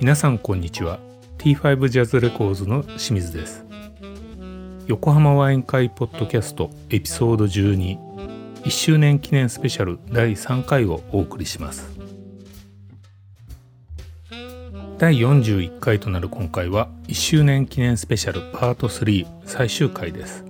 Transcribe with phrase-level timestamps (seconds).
[0.00, 0.98] 皆さんこんにちは。
[1.38, 3.64] T5 ジャズレコーズの清水です。
[4.86, 11.91] 横浜ワイン会ポッドキャストエピソード121周年記念スペシャル第3回をお送りします。
[15.02, 20.44] 第41回となる今回は1周年記念スペシャルパート3最終回です。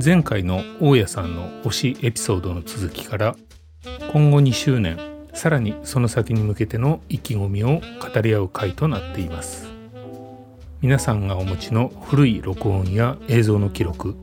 [0.00, 3.34] 前回の大家さんの推しエピソードの続きから
[4.12, 4.96] 今後2周年
[5.34, 9.66] さらにその先に向けての意気込みを語り合う回となっています。
[10.80, 14.14] 皆さんがお持ちの古い録音や映像の記録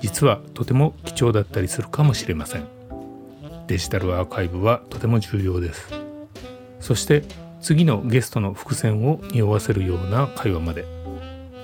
[0.00, 2.66] 実はとても貴重だったりするかもしれません。
[3.66, 5.90] デジタルアーカイブはとても重要です。
[6.80, 7.22] そして
[7.62, 10.84] 次のゲストの伏線を匂わせるような会話まで。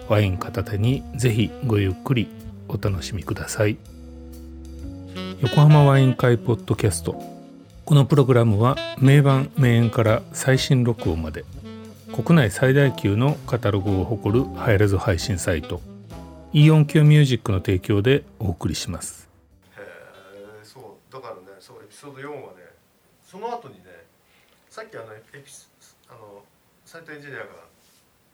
[0.08, 2.28] ワイン片手にぜひごゆっくり
[2.68, 3.76] お楽しみください。
[5.40, 7.20] 横浜ワイン会ポッドキャスト。
[7.84, 11.44] このプログラムは名盤名演から最新録音まで。
[12.14, 15.80] 国内最大級のカタログを誇るハイレゾ配信サイト。
[16.52, 19.28] イオン Q ミュージックの提供でお送りします。
[19.76, 22.58] へえそうだからねそうエピソード4はね
[23.24, 23.80] その後にね
[24.70, 25.40] さっきあのエピ
[26.08, 26.42] あの
[26.84, 27.44] サイトエンジニアが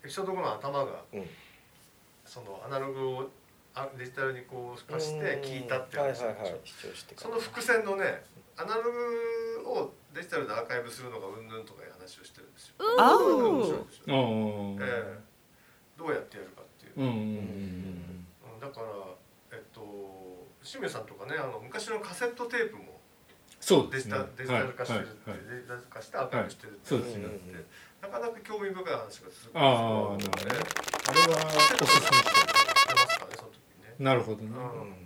[0.05, 1.25] エピソード5の頭が、うん、
[2.25, 3.31] そのアナログを
[3.75, 6.19] あデジタルにこう化して聞いたっていはいはい、
[7.17, 8.23] その伏線のね
[8.56, 12.75] アナログをデジタルでアーカイブするのがうんぬんとかいう話をしてるんですよ。
[12.98, 17.00] あ面白いですよ、えー、どうやってやるかっていう。
[17.00, 18.87] うん、だから
[19.53, 19.81] えっと
[20.62, 22.91] 清水さんとかねあの昔のカセットテープも
[23.62, 27.64] そうデジタデジタル化してるって、はいはい、デジタル化してアーカイブしてるっていうのがあって、
[28.02, 30.58] なかなか興味深い話がすけど、あるほどね。
[31.06, 33.94] あれはおすすめしてますかねその時にね。
[34.03, 34.50] なるほどね。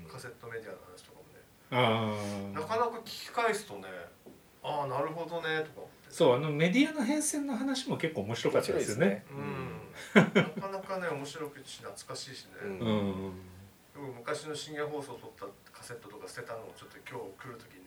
[0.09, 1.45] カセットメディアの話とかもね。
[1.69, 2.17] あ
[2.57, 2.61] あ。
[2.61, 3.85] なかなか聞き返すとね、
[4.65, 9.25] ああなるほどねとかそうあのメディアの変遷の話も結構面白かったですよね。
[9.31, 9.85] うん、
[10.17, 12.53] なかなかね面白くし懐かしいしね。
[12.65, 13.33] うん、
[14.17, 17.86] 昔の深夜放送撮ったカセットとか捨てたのをちょっと今日来る時に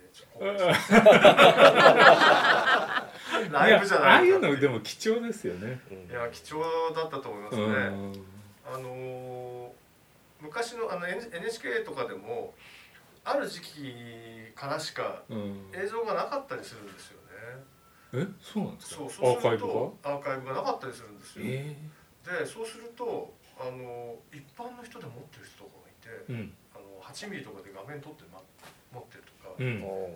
[3.52, 5.80] ライブじゃないああいうのでも貴重ですよね。
[6.10, 6.64] いや貴重
[6.96, 7.64] だったと思いますね。
[8.66, 9.70] あのー、
[10.42, 12.54] 昔のあの NHK とかでも
[13.24, 13.94] ある時期
[14.56, 15.24] からしか
[15.74, 18.26] 映像がなかったりするんですよね。
[18.26, 18.28] え？
[18.42, 18.96] そうなんですか？
[18.96, 20.54] そうそうするとアーカイブが？
[20.56, 21.46] なかったりするんですよ。
[21.46, 25.94] えー、でそうするとあの一般の人で持ってる人とかがい
[26.28, 28.42] て、うん、あの8ミリとかで画面撮って、ま、
[28.94, 29.32] 持ってると。
[29.39, 30.10] か、うん、あの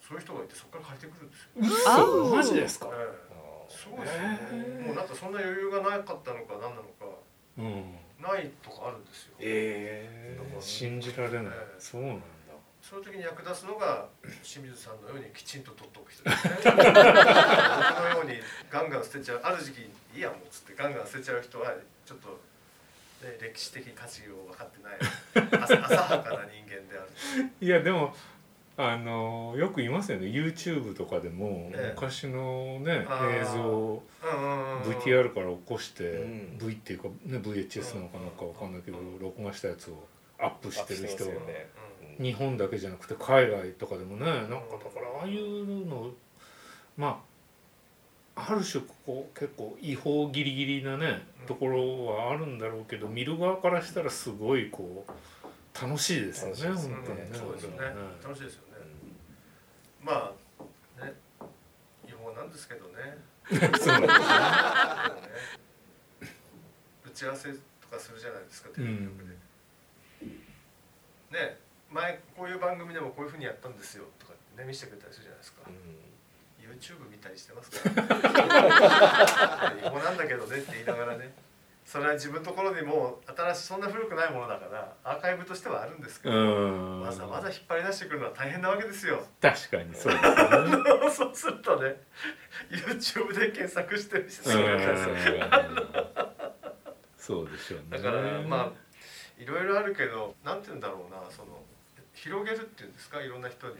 [0.00, 2.24] そういう人がいてそこから借りてくるんですよ。
[2.36, 4.18] マジですか、えー、そうです
[4.52, 7.06] ね、もうなんかそんな余裕がなかったのか何なのか、
[7.58, 9.34] うん、ないとかあるんですよ。
[9.40, 10.38] ええ。
[10.58, 12.22] ー、信じられない、えー、そうなん
[12.84, 14.08] その時に役立つのが
[14.44, 16.22] 清水さんのようにきちんと取っておく人。
[16.22, 18.36] ですね僕のように
[18.70, 19.40] ガンガン捨てちゃう。
[19.42, 19.80] ある時期
[20.14, 21.72] いいやもうっつってガンガン捨てちゃう人は
[22.04, 22.28] ちょっと、
[23.24, 27.50] ね、歴史的価値を分かってない浅はかな人間である。
[27.58, 28.14] いやでも
[28.76, 30.26] あのよく言いますよね。
[30.26, 33.06] YouTube とかでも、昔のね
[33.40, 34.02] 映像
[34.84, 40.06] VTR から起こして、うん、V っていうか、ね、VHS なのかなんか分かんないけど、録画したやつを
[40.40, 41.68] アップしてる人が、ね、
[42.20, 46.10] 日本だけじゃなくて海外とかでもねなんかだからああいうの
[46.96, 47.22] ま
[48.36, 55.10] あある種こう結構違法ギリギリなねところはあるんだろうけど見る側からしたらすごいこう
[55.80, 57.28] 楽しいですよね本当にね。
[57.32, 57.78] そうですよね。
[58.22, 58.63] 楽しいですよね。
[60.04, 60.34] ま
[61.00, 61.14] あね
[62.06, 63.16] 違法なんですけどね。
[63.48, 63.96] そうなんですね。
[67.06, 67.58] 打ち合わせと
[67.90, 69.34] かするじゃないですかテレビ局で。
[71.34, 71.58] ね
[71.90, 75.74] 前こういう番組でもこういうふうにやったんですよとかね見せてくれたりするじゃないですか、うん、
[76.70, 78.02] YouTube 見たりしてますから
[79.78, 81.32] 違法なんだけどねって言いながらね
[81.84, 86.34] それは自分のところにも新しいそんな古くないものだからアーカイブとしてはあるんですけど
[87.02, 89.22] わざわざ引っ張り出してくるのは大変なわけですよ。
[89.40, 90.32] 確かにそうです、ね、
[91.12, 92.00] そうするとね
[92.70, 94.42] YouTube で検索してる人
[97.18, 97.98] そうでしょうね。
[97.98, 98.72] だからまあ
[99.38, 101.62] いろいろあるけどなんて言うんだろうなその
[102.14, 103.22] 広げるっていうんですか？
[103.22, 103.74] いろんな人に。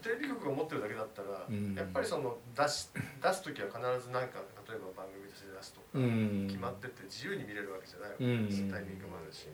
[0.00, 6.00] テレビ局が持ってるだけだったら、うん、やっぱりその出し出す時は必ず何か例えば番組として出すとか、
[6.48, 9.48] 決まってて自由に見れるわけじゃないわけです、うん、タイミングもあるし。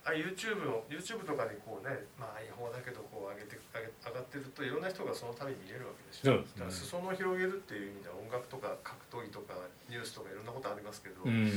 [0.00, 6.64] あ YouTube の YouTube とかにこうねまあ違法だけどこう上げて上げ上がってるといろんな人がその度に見えるわけでしょ、そうですね。
[6.64, 9.54] だから裾野を広げるっていう意味では音楽とか格闘技とか
[9.92, 11.52] ニュースとかいろんなことありますけど、うん。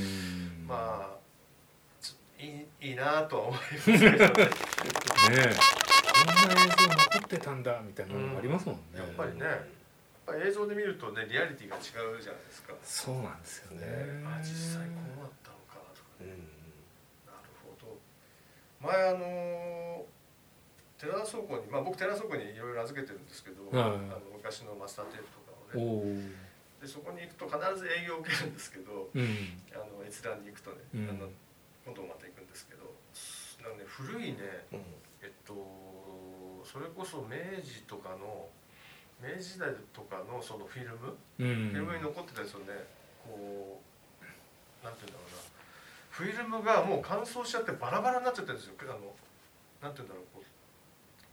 [0.68, 1.24] まあ
[2.04, 4.28] ちいいいいなとは思いますけどね。
[5.32, 5.84] ねえ。
[6.14, 6.93] こんな映像残
[7.36, 9.60] ってたんだみたいなのがありますもんね、やっぱりねやっ
[10.26, 11.80] ぱり映像で見るとねリアリティが違
[12.14, 13.86] うじゃないですか、そうなんですよね。
[14.24, 16.30] あ実際こうなったのかとかうん。
[17.26, 17.98] なるほど。
[18.80, 20.06] 前あの
[20.98, 24.00] 寺田倉庫にまあ僕寺田倉庫にいろいろ預けてるんですけど、はい。
[24.14, 26.24] あの昔のマスターテープとかおをね。
[26.80, 29.28] おでそこに行くと必ず営業を受けるんですけどうん。
[29.74, 31.10] あの閲覧に行くとね、うん。
[31.10, 31.28] あの
[31.84, 32.88] 今度また行くんですけど
[33.64, 34.80] なんで古いねうん。
[35.24, 35.56] えっと
[36.66, 38.48] それこそ明治とかの
[39.22, 41.70] 明治時代とかのそのフィルム、うん。
[41.70, 42.88] フィルムに残ってたやつをね
[43.24, 43.82] こ
[44.22, 45.44] うなんていうんだろうな。
[46.10, 48.76] フィルムがもう乾燥しちゃってバラバラになっちゃってるんですよ。
[48.82, 49.00] あの
[49.82, 50.46] なんていうんだろうこう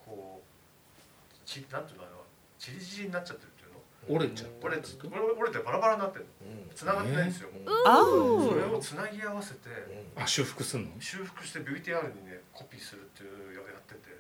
[0.05, 2.23] こうちなんていうのあの
[2.59, 3.81] チリチリになっちゃってるっていうの？
[4.17, 6.75] 折れちゃう折れつ折れ折れてバラバラになってるうん。
[6.75, 7.65] 繋がってないんですよ、うん。
[7.67, 9.69] それあをつなぎ合わせて
[10.17, 10.91] あ修復すんの？
[11.01, 14.17] 修復して VTR にねコピーするっていうのをやってて、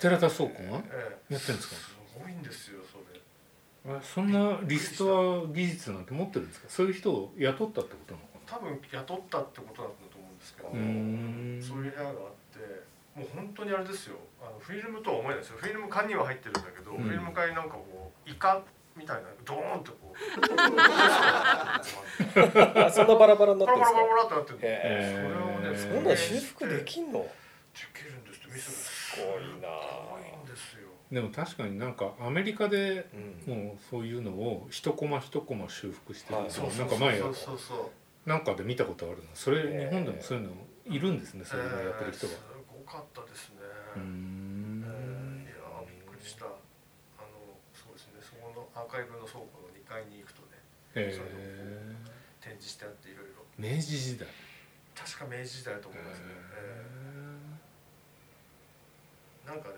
[0.00, 1.34] 寺田倉庫がええ。
[1.34, 1.74] やってんですか？
[1.76, 3.96] すごいんですよそれ。
[3.96, 6.66] あそんなリストア技術なんて持ってるんですか？
[6.68, 12.16] そういう人を雇ったってことなのか多分雇ったってことだと思うんですけど、そういう部屋があっ
[12.52, 12.58] て
[13.14, 14.16] もう本当にあれですよ。
[14.40, 15.58] あのフィルムとは思えないですよ。
[15.58, 17.02] フィルム缶には入ってるんだけど、うん。
[17.02, 18.62] フィルム缶になんかこうイカ
[18.96, 20.16] みたいなドーンとこう。
[20.78, 21.80] あ
[22.92, 23.98] そんなバラバラになってるんですか？
[23.98, 24.68] パラパラパラってなってるそれ
[25.68, 27.20] をねそそんなん修復できんの？
[27.22, 27.28] で
[27.98, 28.52] きるんですって。
[28.54, 29.68] ミスすごいな。
[29.68, 30.88] すごいんですよ。
[31.10, 33.06] でも確かになんかアメリカで
[33.46, 33.54] うん。
[33.54, 37.90] もうそういうのを一コマ一コマ修復してるうなんか前そうそうそ
[38.26, 38.28] う。
[38.28, 40.52] なんかで見たことあるのそれえー日本でもそういうの
[40.86, 42.44] いるんですねそういうのやってる人がえーす
[42.86, 43.56] ごかったですね、
[43.96, 44.84] うーん。
[45.44, 46.46] えーいやーびっくりした。
[46.46, 46.48] あ
[47.20, 48.20] のそうですね。
[48.22, 50.58] そこのアーカイブの倉庫の2階に行くとね
[50.94, 51.12] え
[52.40, 53.42] 展示してあっていろいろ。
[53.58, 54.28] 明治時代。
[54.94, 56.26] 確か明治時代だと思いますね、
[56.56, 57.01] えー
[59.46, 59.74] なんかね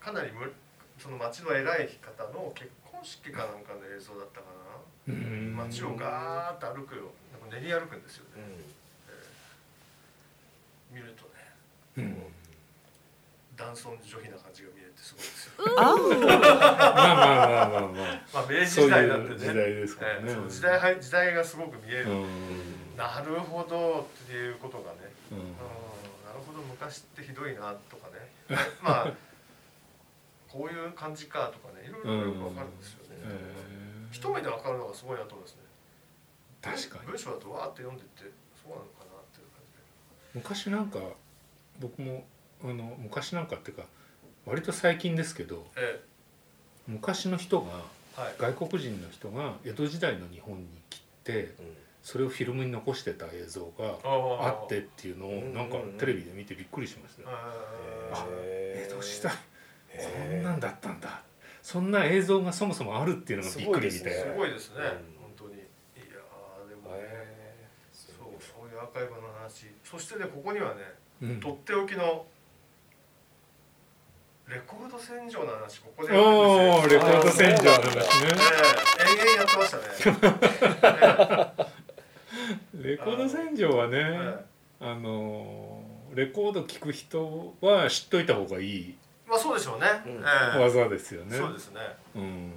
[0.00, 0.52] かなりむ
[0.98, 4.58] その町の偉い方の結婚式かなんかの映像だったかな。
[5.64, 8.42] 街をガーッと歩くよなんか練り歩くんですよね、
[10.92, 10.96] うん。
[10.96, 11.30] 見るとね。
[11.96, 12.22] うん。
[13.56, 18.20] 男尊女卑な感じが見れてすごいですよあまあまあまあまあまあ。
[18.34, 19.34] まあ明治時代なんてね。
[19.34, 20.20] いう時代ですからね。
[20.26, 22.96] ええそう時代は時代がすごく見える、うん。
[22.96, 24.98] なるほどっていうことがね、
[25.32, 25.38] うん
[26.60, 28.30] うん、なるほど昔ってひどいなとかね。
[28.82, 29.12] まあ
[30.48, 31.86] こういう感じかとかね。
[31.86, 35.58] いろいろよくわかるんですよね、へえ一目でわかるのがすごいなと思いますね。
[36.62, 37.10] 確かに。
[37.10, 38.22] 文章だとわーって読んでって
[38.60, 40.40] そうなのかなっていう感じで。
[40.40, 40.98] 昔なんか
[41.78, 42.26] 僕も
[42.62, 43.84] あの昔なんかっていうか
[44.46, 46.02] 割と最近ですけどえ
[46.86, 47.84] 昔の人が
[48.16, 48.34] えはい。
[48.56, 51.54] 外国人の人が江戸時代の日本に来て
[52.08, 57.22] それをフィルムに残してた映像があってっていうのをうんなんかテレビで見てびっくりしました。
[57.22, 57.28] よ。
[57.30, 59.38] あ江戸時代こ
[60.18, 61.20] へんなんだったんだ。
[61.60, 64.32] そんな映像がそもそもあるっていうのがびっくりみたいーすな。
[64.32, 64.84] ごいですね、うん。
[65.20, 65.56] 本当に。
[65.56, 69.66] いやーでもね、そうそういうアーカイブの話。
[69.84, 70.80] そしてねここにはね
[71.20, 71.40] うん。
[71.40, 72.24] とっておきの
[74.48, 76.98] レコード洗浄の話ここでおやるんですよ。
[77.02, 78.00] ーレコード洗浄の話ね。
[78.00, 81.67] ええ延々やってましたね、
[82.78, 84.44] レコード洗浄はねええ
[84.80, 85.82] あの
[86.14, 88.96] レコード聴く人は知っといた方がいい。
[89.26, 90.12] まあそうでしょうね、うん。
[90.22, 90.24] え
[90.56, 90.58] え。
[90.58, 91.36] 技ですよね。
[91.36, 91.80] そうですね。
[92.14, 92.52] うん。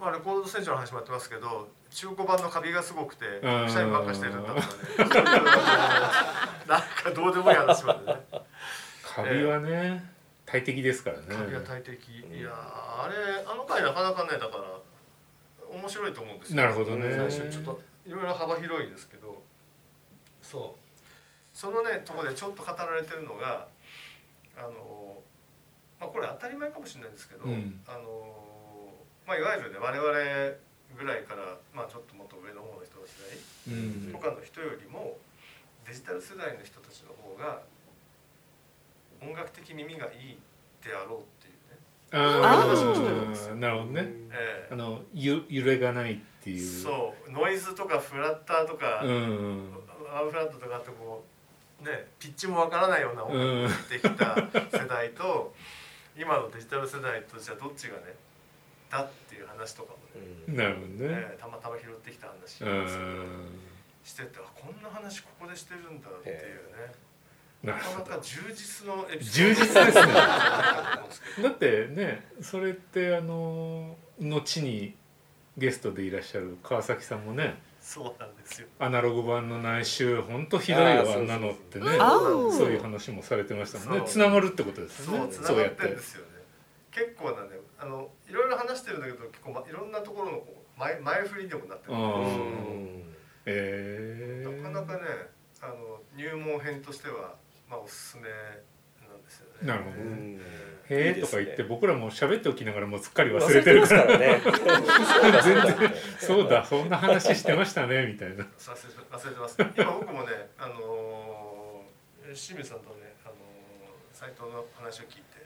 [0.00, 5.24] まあレコード洗浄の話もやってますけど中古版のカビがすごくてん社員ばっかしてるんだとかね
[6.66, 8.20] なんかどうでもいい話までね。
[9.04, 10.04] カビはね、
[10.46, 11.24] 大敵ですからね。
[11.28, 12.52] カビは大敵、いやー
[13.04, 14.80] あれあの回なかなかねだから
[15.76, 16.56] 面白いと思うんですよ。
[16.56, 17.14] なるほどね。
[17.28, 19.42] 最初ちょっといろいろ幅広いですけど
[20.50, 20.80] そう。
[21.52, 23.66] そのねところでちょっと語られてるのが
[24.56, 25.22] あの
[26.00, 27.80] まあこれ当たり前かもしれないんですけど、うん。
[27.86, 28.34] あの
[29.26, 30.10] まあいわゆるね我々
[30.98, 34.12] ぐらいからまあちょっともっと上の方の人の世代うん。
[34.12, 35.18] とかの人よりも
[35.86, 37.62] デジタル世代の人たちの方が
[39.22, 40.38] 音楽的耳がいい
[40.82, 41.78] であろうっていうね、
[42.12, 44.02] あ話もしてるんですあ、なるほどね。
[44.32, 44.72] ええ。
[44.72, 46.66] あのゆ揺れがないっていう。
[46.66, 47.30] そう。
[47.30, 49.72] ノイズとかフラッターとか、うん。
[50.14, 51.24] アウフラットとかあってこ
[51.82, 53.62] うねピッチもわからないような音うん。
[53.64, 54.36] 楽できた
[54.78, 55.54] 世代と
[56.16, 58.14] 今のデジタル世代とじゃあどっちがね
[58.90, 59.98] だっていう話とかも
[60.48, 60.94] ね、なるほどね。
[61.00, 63.58] ええたまたま拾ってきた話うなんですけどん。
[64.02, 66.36] しててあこんな話ここでしてるんだっていう
[66.76, 66.92] ね。
[67.62, 69.60] なかなか充実のエピソ充ード。
[69.64, 70.12] 実ですね。
[70.14, 71.48] だと思うんですけど。
[71.48, 74.96] だってねそれってあの後に
[75.56, 78.68] ゲストでいらっしゃる川崎さんもねそうなんですよ。
[78.78, 81.86] アナログ版の内周本当ひどいよあんなのってね。
[81.98, 82.20] あ
[82.56, 84.04] そういう話もされてましたもんね。
[84.06, 85.26] つながるってことですね。
[85.32, 85.82] そうやって。
[85.82, 86.30] るんですよね。
[86.92, 90.42] 結構なねあのいろいろ話してるんだけど結構、ま、いろんなところの
[90.78, 93.02] 前前振りにもなってるん
[93.46, 95.00] えー、なかなかね
[95.60, 97.34] あの入門編としては、
[97.68, 98.28] まあ、おすすめ
[99.62, 100.40] なるほどうん。
[100.90, 105.42] へえとか言って僕らも喋っておきながらもうすっかり忘れてるかかららねそうだ
[106.18, 108.44] そうだそんな話してましたねみたいな。
[108.44, 108.50] 忘れて
[109.10, 109.56] 忘れてます。
[109.76, 113.36] 今僕もねあのー清水さんとねあのー
[114.12, 115.40] 斉藤の話を聞いて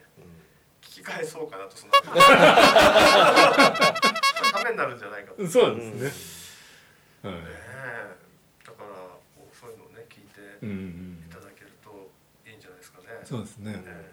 [0.81, 1.93] 聞き返そうかなとその。
[4.55, 5.41] ためになるんじゃないかと。
[5.43, 5.93] ねそうです
[7.23, 7.41] ね、はい。
[7.43, 8.15] え
[8.65, 8.87] だから
[9.35, 12.09] こうそういうのをね聞いてうんうんいただけると
[12.47, 13.73] いいんじゃないですかね、そうですね。
[13.85, 14.11] え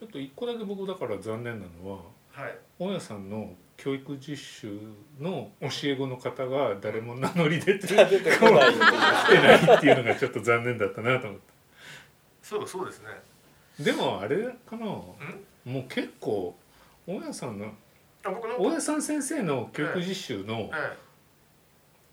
[0.00, 1.98] ちょっと一個だけ僕だから残念なのは
[2.36, 2.58] えはい。
[2.78, 4.78] 大家さんの教育実習
[5.20, 8.70] の教え子の方が誰も名乗り出て 出てこない。
[8.70, 11.40] っていう来てないっていうのがちょっと残念だったなと思っ
[12.42, 13.08] そうそうですね。
[13.76, 14.86] てでもあれかな。
[14.86, 15.16] も
[15.66, 16.56] う結構
[17.06, 17.72] 大家さんの
[18.58, 20.96] 大家さん先生の教育実習のえ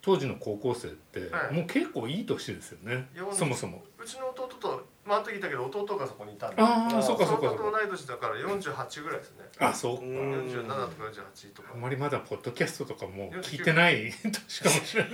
[0.01, 1.53] 当時の高校生ってはい。
[1.53, 3.09] もう結構いい年ですよね。
[3.15, 3.83] 40そもそも。
[3.99, 6.61] えうちの弟とまあ後で聞いたけど弟がそこにいたんで。
[6.61, 7.49] あああーそうかそうか。
[7.49, 9.45] そうか同い年だから48ぐらいですね。
[9.59, 10.03] あそうか。
[10.03, 10.11] うん
[10.49, 11.69] 47とか48とか。
[11.73, 14.11] あんまりまだポッドキャストとかも聞いてない。
[14.23, 15.11] 年かもしれない。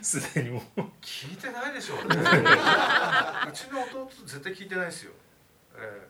[0.00, 0.80] すでにもう。
[1.00, 2.04] 聞いてないでしょうね。
[3.48, 5.12] うちの弟絶対聞いてないですよ。
[5.76, 6.08] え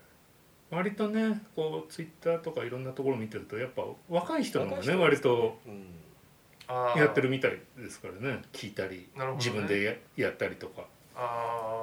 [0.70, 5.98] 割とねこうツイッターとかいろんなところ見てるとやっぱ若い人の方がね割とうん。
[6.96, 8.42] やってるみたいですからね。
[8.52, 9.26] 聞いたり、ね。
[9.36, 10.82] 自分でややったりとか。
[10.82, 10.86] あー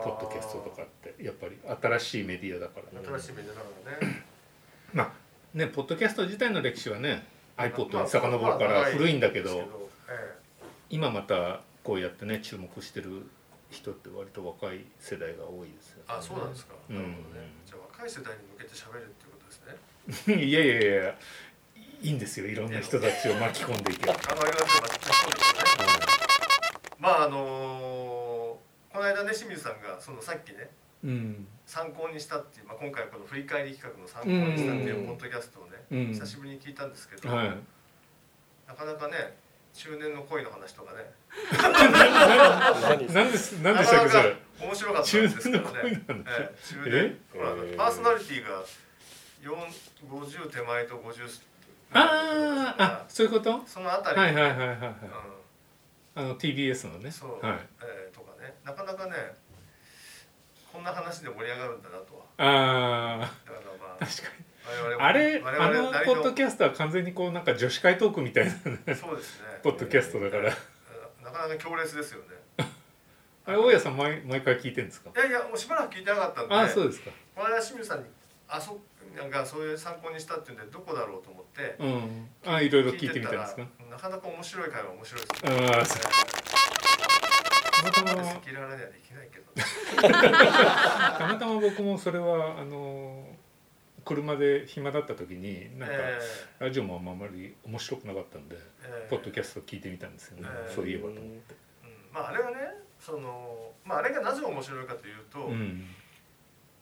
[0.04, 3.68] ポッドキャストとかってやっぱり新しいメディアだからね、新しいメディアだか
[4.02, 4.24] らね。
[4.94, 5.12] まあ
[5.54, 7.24] ねポッドキャスト自体の歴史はね
[7.58, 9.60] まあ iPod に遡るから古いんだけど、
[10.08, 10.36] え
[10.90, 13.26] 今またこうやってね注目してる
[13.70, 19.46] 人って割と若い世代が多いですよ、えあそうなんですか、うんなるほどねじゃあ若い世代に向けて喋るっていうこと
[20.08, 21.16] ですねいやいやいやいや
[22.02, 24.16] いいんですよいろんな人たちを巻き込んでいけば、
[26.98, 27.99] まああのー
[29.00, 30.70] この間ね清水さんがそのさっきね
[31.06, 31.48] うん。
[31.66, 35.08] 参考にしたっていう、まあ、今回この振り返り企画の参考にしたっていううん。
[35.08, 36.14] ポッドキャストをね、うん。
[36.14, 37.48] 久しぶりに聞いたんですけど、はい。
[38.68, 39.40] なかなかね
[39.74, 41.08] 中年の恋の話とかね。
[43.14, 44.36] 何ででしたっけそれ？
[44.60, 46.04] 面白かったんですけどね。
[46.68, 47.78] 中年ほらえー。
[47.78, 48.66] パーソナリティが
[49.42, 49.56] 4
[50.12, 51.42] 50手前と50
[51.94, 53.64] あーあそういうこと？
[53.66, 54.78] そのあたり、はいはいはいはいはい。
[54.78, 54.90] うん。
[56.16, 57.10] あの TBS のね。
[57.10, 57.60] そう、はい。
[57.82, 57.89] え
[58.70, 59.14] なかなかね
[60.72, 62.26] こんな話で盛り上がるんだなとは。
[62.38, 64.46] あだからまあ確かに。
[65.00, 68.52] ああれ我あのポッドキャストは完全にこうなんか女子会トークみたいな。
[68.96, 69.48] そうですね。
[69.64, 70.56] ポッドキャストだから。
[71.24, 72.66] なかなか強烈ですよね。
[73.46, 75.10] あれ大家さん毎毎回聞いてるんですか？
[75.16, 77.10] いやいやもうしばらく聞いてなかったんであそうですか。
[77.36, 78.06] この間清水さんに
[78.48, 78.80] あそ
[79.18, 82.30] なんかそういう参考にしたっていうんでどこだろうと思ってうん。
[82.46, 83.64] あいろいろ聞いてみたんですか？
[83.90, 85.86] なかなか面白い会話面白いですねああ
[87.82, 90.10] たまたま赤裸々ではできないけど
[91.18, 93.28] たまたま僕もそれはあの
[94.06, 96.20] 車で暇だった時になんかえ
[96.60, 102.58] ラジオもあんまり面白くなかったんでえーポッドキャスト聞いてみたんですよねえーそういえばと思ってうんまああれはね
[103.00, 105.86] そのまああれがなぜ面白いかというと、うん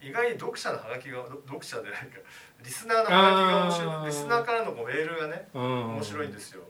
[0.01, 2.19] 意外に読者のハガキがど読者でないか
[2.63, 4.05] リスナーのハガキが面白い。
[4.07, 6.61] リスナーからのこうメールがね面面白いんですよ。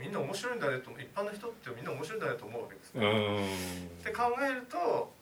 [0.00, 3.40] みんな面白いんだねと一般の人ってみんな面白いんだねと思うわけですうね。
[3.40, 3.44] ん。
[3.44, 3.48] っ
[4.04, 5.12] て考えると、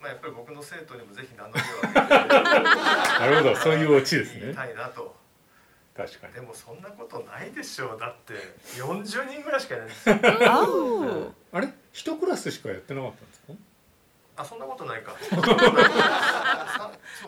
[0.00, 2.00] まあ、やっぱり僕の生徒にもぜひ名乗りを上げて
[3.20, 3.56] なるほど。
[3.56, 5.14] そういうオチです言いねたいなと。
[5.94, 6.32] 確かに。
[6.32, 8.00] でもそんなことないでしょう。
[8.00, 8.32] だって
[8.80, 10.16] 40人ぐらいしかいないんですよ。
[11.52, 11.68] あれ？
[11.92, 13.52] 一クラスしかやってなかったんですか？
[14.34, 15.14] あそんなことないか。
[15.20, 15.26] そ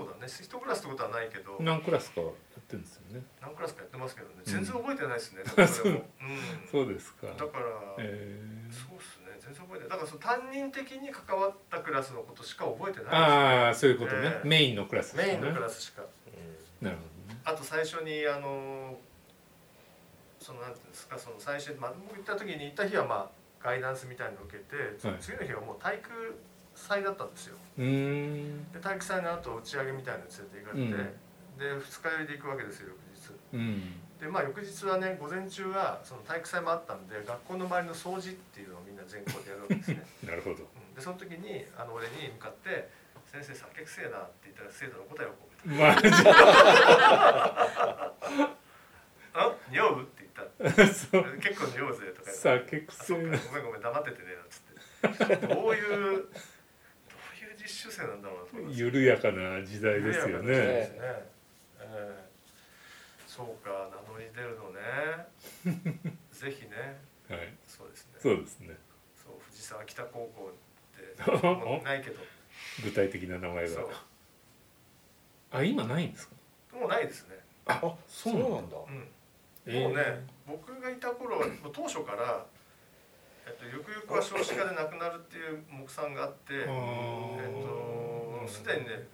[0.02, 0.26] うだね。
[0.26, 1.56] 一クラスってことはないけど。
[1.60, 2.32] 何クラスかやっ
[2.62, 3.22] てるんですよね。
[3.40, 4.34] 何クラスかやってますけどね。
[4.38, 4.44] うん。
[4.44, 5.42] 全然覚えてないですね、
[6.70, 7.26] そうですか。
[7.26, 7.66] だから、
[7.98, 9.36] えそうっすね。
[9.38, 9.88] 全然覚えてない。
[9.90, 13.14] だからその担任的に関わったクラスのことしか覚えてー、ない。
[13.14, 16.02] ああそういうことね、ええメインのクラスですメインのクスラスしか。
[16.80, 17.40] なるほどね。
[17.44, 18.98] あと最初にあの
[20.40, 23.30] そのなんていうんですかその最初に、まあ、僕行った時に行った日はまあ
[23.62, 25.18] ガイダンスみたいなのを受けて、はい。
[25.20, 26.34] 次の日はもう体育
[26.74, 27.56] 祭だったんですよ。
[27.76, 31.14] で体育祭の後打ち上げみたいなのに連れて行かれて、うん。
[31.58, 33.32] で二日酔いで行くわけですよ翌日。
[33.54, 33.82] うん。
[34.20, 40.06] でまあ翌日はね午前中はその体育祭もあったんで学校の周りの掃除っていうのをみんな全校でやるわけですね。
[40.26, 40.56] なるほど。
[40.56, 40.94] うん。
[40.94, 42.88] でその時にあの俺に向かって
[43.26, 46.08] 「先生酒くせえな」って言ったら生徒の答えをこうマジ
[49.34, 50.44] 「あ匂う?」って言った。
[51.40, 52.70] 結構匂うぜとか言って。
[52.70, 53.38] 酒くあそっかせえな。
[53.38, 54.60] ごめんごめん黙っててねなんつっ
[55.38, 55.46] て。
[55.54, 56.28] どういう
[57.64, 58.80] 実習生なんだろうなと思います。
[58.80, 60.42] 緩やかな時代ですよね。
[60.42, 60.98] すね。
[61.00, 61.26] え
[61.80, 62.24] え。
[63.26, 64.80] そうか名乗り出るのね。
[66.30, 67.00] ぜひね。
[67.28, 67.54] はい。
[67.66, 68.12] そうですね。
[68.20, 68.76] そうですね。
[69.24, 72.20] そう藤沢北高校ってもう ないけど。
[72.84, 73.84] 具体的な名前が
[75.50, 76.34] あ今ないんですか？
[76.78, 77.38] もうないですね。
[77.66, 78.76] ああそそううなんだ。
[78.76, 79.08] うん。
[79.66, 79.70] え。
[79.72, 82.44] ーもうね、僕がいた頃は当初から、
[83.46, 86.66] えっと、ゆくゆくは少子化でなくなるっていう目算があって、えっ
[88.46, 89.06] と、すでにね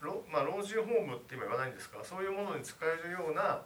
[0.00, 1.98] 老,、まあ、老人ホームって今言わないんですか？
[2.02, 3.62] そういうものに使えるような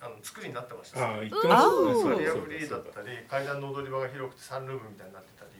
[0.00, 1.16] あの作りになってました。
[1.16, 1.62] あ言ってまし
[2.02, 2.20] たね。
[2.20, 5.52] リアフリーだったり階段の踊り場が広くてサンルームみたいになってたり。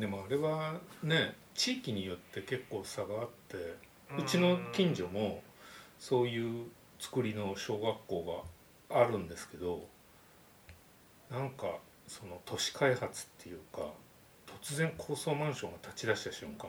[0.00, 3.76] でもあれはね地域によって結構差があって
[4.16, 5.42] うちの近所も
[5.98, 6.66] そういう
[7.00, 8.44] 作りの小学校
[8.90, 9.84] があるんですけど
[11.30, 11.66] なんか
[12.06, 13.82] その都市開発っていうか
[14.62, 16.68] 突然高層マンションが立ち出した瞬間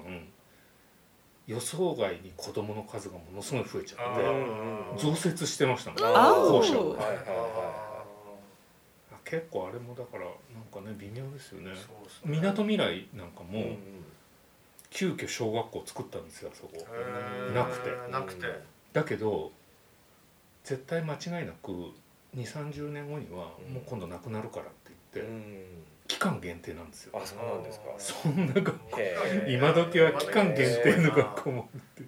[1.47, 5.99] 予想外に子供の数がものすごい増えちゃってうん増設してましたもん。
[6.15, 6.73] あ校舎
[9.23, 11.71] 結構あれもだからなんかね微妙ですよね。
[12.25, 13.77] みなとみらいなんかもいうん。
[14.89, 16.73] 急遽小学校作ったんですよあそこ。
[17.53, 17.89] なくて。
[18.11, 18.47] なくて。
[18.93, 19.51] だけど
[20.63, 21.93] 絶対間違いなく2
[22.35, 23.73] 3 0年後にはうん。
[23.73, 24.91] もう今度なくなるからって
[26.07, 27.19] 期間限定なんですよ。
[27.21, 27.85] あそうなんですか。
[27.97, 28.99] そんな学校
[29.47, 32.03] 今時は期間限定の学校もあって。
[32.03, 32.05] へ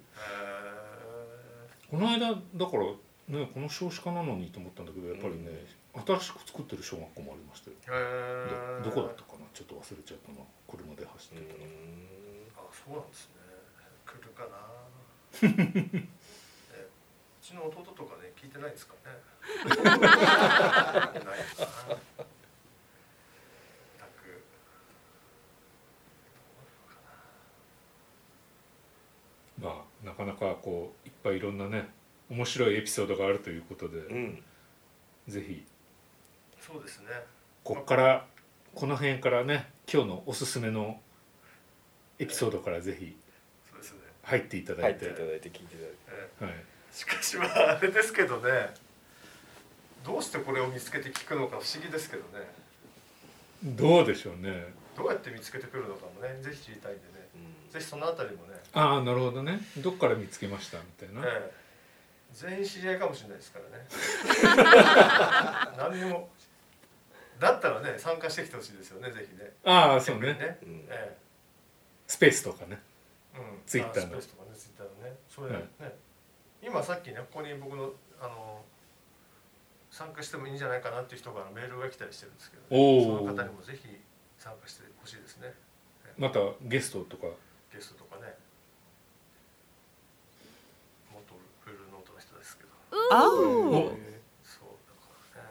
[1.90, 2.34] この間だ
[2.66, 2.84] から
[3.28, 7.76] ねこの少子化なのにと思ったんだけどやっぱりね、新しく作ってる小学校もありましたよ。
[8.84, 9.46] どどこだったかな？
[9.52, 10.38] ちょっと忘れちゃったな。
[10.68, 11.64] 車で走ってたら、
[12.64, 13.34] あそうなんですね。
[14.06, 14.56] 来るかな。
[15.98, 16.06] ね
[16.78, 19.00] うちの弟とかね聞いてないんですかね。
[19.66, 20.00] ないかな。
[23.98, 24.44] たく
[29.60, 29.84] まあ
[30.30, 31.88] なかこういっぱいいろんなね
[32.30, 34.42] 面白いエピソードがあるということで、うん。
[35.26, 35.64] ぜひ。
[36.60, 37.06] そうですね。
[37.64, 38.26] こっから
[38.74, 41.00] この辺からね今日のおすすめの
[42.18, 43.16] エピソードからぜひ
[44.22, 45.96] 入っていただ入い、ってていただいて聞いていただいて。
[46.40, 48.50] えはい、えしかしまああれですけどね。
[50.04, 52.46] どうしてこれを見つけて聞くのか不思議ですけどね。
[53.62, 54.72] どうでしょうね。
[54.96, 57.10] どうやって見つけてくるのかもねぜひ知りたいんでね
[57.70, 59.60] ぜひそのあたりもね、ああなるほどね。
[59.78, 61.52] どっから見つけましたみたいな、ええ。
[62.32, 63.86] 全員知り合いかもしれないですからね。
[65.78, 66.28] 何にも。
[67.38, 69.52] だったらね参加してきてほしいですよねぜひね。
[69.64, 70.34] ああそうね。
[70.34, 70.58] ね。
[70.62, 70.86] うん。
[70.90, 71.16] え
[72.06, 72.78] スペースとかね。
[73.34, 74.18] えうん、ツイッターの。
[74.18, 75.16] あスペースとかねツイッターのね。
[75.28, 75.94] それね、はい。
[76.62, 78.64] 今さっきねここに僕のあの
[79.90, 83.18] 参加してもいいんじゃないかなっていう人からメールが来たりしてるんですけど、おー。
[83.20, 83.88] その方にもぜひ
[84.38, 85.54] 参加してほしいですね。
[86.18, 87.26] またゲストとか
[87.72, 88.34] ゲストとかね。
[91.12, 92.70] 元フルノートの人ですけど。
[93.12, 93.88] あおお。
[94.44, 95.48] そうだからね。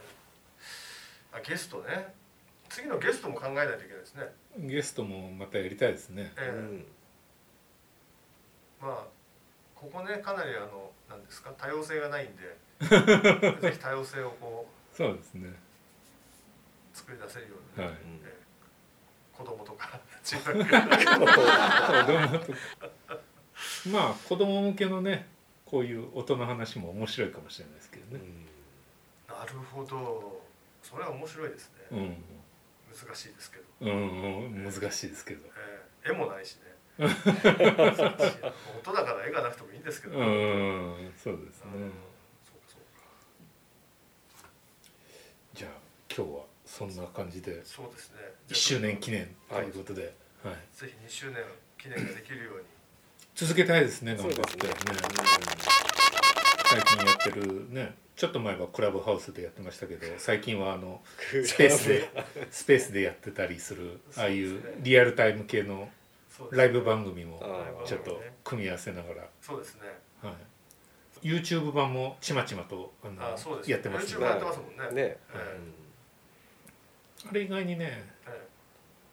[1.33, 2.13] あゲストね。
[2.69, 4.23] 次のゲストも考えないといけないですね。
[4.57, 6.31] ゲストもまたやりたいですね。
[6.37, 6.49] ええ。
[6.49, 6.85] うん
[8.81, 9.07] まあ
[9.75, 11.51] ここねかなりあの何ですか？
[11.57, 12.57] 多様性がないんで。
[13.61, 15.49] ぜひ多様性をこそうですね。
[15.49, 15.53] う
[16.97, 17.95] 作り出せるように、はい。
[17.95, 18.38] ええ
[19.39, 22.59] 子供とか中学 子供とか。
[23.89, 25.29] まあ子供向けのね
[25.65, 28.23] こういう音の話も面白いかもしれないですけどね。
[29.29, 30.41] なるほど。
[30.83, 32.23] それは面白いですね、うん。
[33.07, 35.45] 難しいですけど、うん、うん、難しいですけど。
[35.47, 36.09] ええ。
[36.09, 36.61] 絵もないしね。
[38.79, 41.05] 音だから絵がなくてもいいんですけど、ううん。
[41.07, 41.71] んそうですね。
[42.43, 44.49] そうかそうか。
[45.53, 45.71] じゃあ
[46.13, 46.48] 今日は
[46.79, 47.61] そんな感じで。
[47.65, 48.17] そうですね。
[48.47, 50.13] 1周年記念ということで、
[50.43, 50.55] はい。
[50.73, 51.43] ぜひ2周年
[51.77, 52.63] 記念ができるように。
[53.35, 54.35] 続けたいですね頑張って。
[54.35, 54.93] そうですね。
[54.93, 54.99] ね。
[56.69, 57.95] 最近やってるね。
[58.15, 61.01] ちょっと前はクラブハウスでやってましたけど 最近はあの
[61.45, 61.55] ス。
[61.55, 62.09] ペースで
[62.51, 65.89] スペースでやってたりするああいうリアルタイム系の
[66.51, 67.41] ライブ番組も
[67.85, 69.81] ちょっと組み合わせながら、そうですね。
[70.21, 70.33] は
[71.21, 75.03] い、YouTube 版もちまちまとあのあそうですやってます YouTube ねやってますもんね。
[75.03, 75.17] ね。
[75.33, 75.59] え
[77.27, 78.47] あれ意外にねえ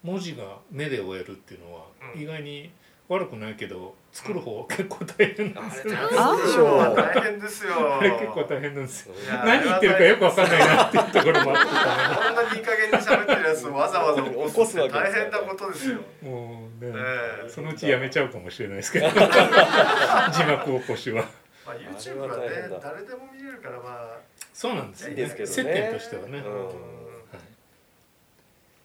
[0.03, 2.21] 文字が目で追えるっていうのはうん。
[2.21, 2.71] 意外に
[3.09, 5.92] 悪くないけど作る方結構大変なんですよ。
[5.92, 9.14] ねあれ大変ですよあれ結構大変なんですよ。
[9.45, 12.27] 何言ってるかよくわかんないなっていうところもあって。
[12.27, 17.49] こんなにいい加減に喋ってるやつをわざわざ起こすわ大変なことですよもうね、ええ。
[17.49, 19.09] そのうちやめちゃうかもしれないですけど。
[19.14, 21.25] 字幕起こしは。
[21.64, 22.45] まあ YouTube はね
[22.83, 24.19] 誰でも見れるからまあ。
[24.53, 25.55] そうなんですよいいですけどね。
[25.55, 26.75] 接点としてはね、うんはい、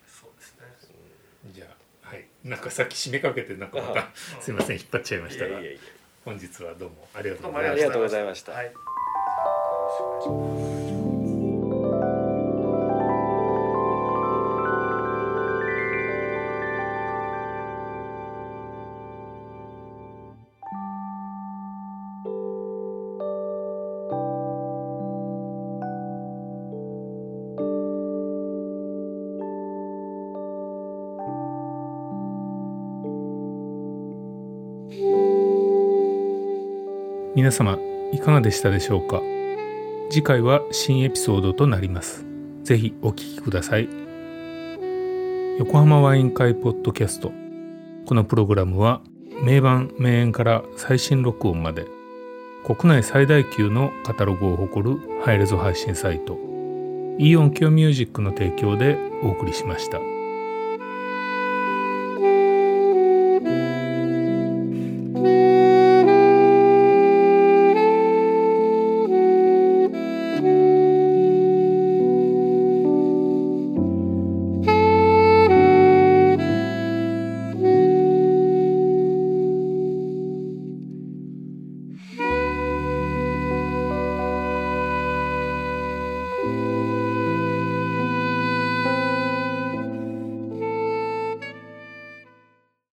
[0.05, 0.65] そうですね
[1.51, 1.65] じゃ
[2.03, 4.09] あはいなんかさっき締めかけてなんかまた
[4.41, 5.59] すいません引っ張っちゃいましたが。
[6.23, 7.75] 本日はどうもありがとどううございました。
[7.75, 10.91] もありがとうございましたありがとうございました。
[10.91, 11.00] はい
[37.33, 37.77] 皆様
[38.11, 39.21] いかがでしたでしょうか？
[40.09, 42.25] 次回は新エピソードとなります。
[42.63, 43.87] ぜひお聞きください。
[45.57, 47.31] 横浜ワイン会ポッドキャスト。
[48.05, 49.01] このプログラムは
[49.41, 51.85] 名盤名演から最新録音まで
[52.65, 56.37] 国内最大級のカタログを誇るハイレゾ配信サイト
[57.17, 59.99] イオンキョミュージックの提供でお送りしました。